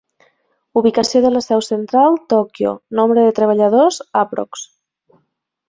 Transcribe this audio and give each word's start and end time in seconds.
Ubicació 0.79 1.21
de 1.25 1.31
la 1.35 1.41
seu 1.47 1.61
central: 1.67 2.17
Tòquio, 2.35 2.73
nombre 3.03 3.29
de 3.29 3.37
treballadors: 3.41 4.03
aprox. 4.25 4.67